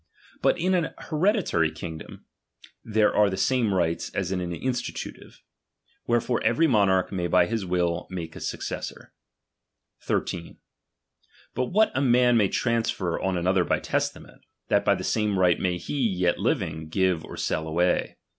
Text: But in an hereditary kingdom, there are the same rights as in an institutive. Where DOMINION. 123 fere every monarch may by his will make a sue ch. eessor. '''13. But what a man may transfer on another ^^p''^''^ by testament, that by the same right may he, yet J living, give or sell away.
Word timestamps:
But 0.41 0.57
in 0.57 0.73
an 0.73 0.95
hereditary 0.97 1.69
kingdom, 1.69 2.25
there 2.83 3.15
are 3.15 3.29
the 3.29 3.37
same 3.37 3.71
rights 3.71 4.09
as 4.15 4.31
in 4.31 4.41
an 4.41 4.51
institutive. 4.51 5.43
Where 6.05 6.19
DOMINION. 6.19 6.41
123 6.41 6.41
fere 6.41 6.51
every 6.51 6.67
monarch 6.67 7.11
may 7.11 7.27
by 7.27 7.45
his 7.45 7.67
will 7.67 8.07
make 8.09 8.35
a 8.35 8.39
sue 8.39 8.57
ch. 8.57 8.61
eessor. 8.61 9.07
'''13. 10.07 10.57
But 11.53 11.65
what 11.65 11.91
a 11.93 12.01
man 12.01 12.35
may 12.35 12.47
transfer 12.47 13.19
on 13.21 13.37
another 13.37 13.61
^^p''^''^ 13.63 13.69
by 13.69 13.79
testament, 13.79 14.41
that 14.69 14.83
by 14.83 14.95
the 14.95 15.03
same 15.03 15.37
right 15.37 15.59
may 15.59 15.77
he, 15.77 15.99
yet 16.01 16.37
J 16.37 16.41
living, 16.41 16.89
give 16.89 17.23
or 17.23 17.37
sell 17.37 17.67
away. 17.67 18.17